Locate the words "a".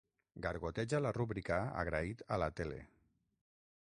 2.37-2.41